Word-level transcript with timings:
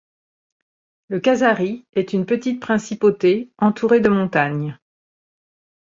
Le 1.09 1.19
Khazari 1.19 1.85
est 1.93 2.11
une 2.11 2.25
petite 2.25 2.59
principauté 2.59 3.51
entourée 3.59 3.99
de 3.99 4.09
montagnes. 4.09 4.79